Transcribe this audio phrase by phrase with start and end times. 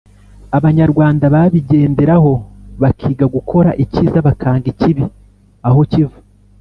[0.57, 2.31] Abanyarwanda babigenderaho
[2.81, 5.05] bakiga gukora icyiza bakanga ikibi
[5.67, 6.17] aho kiva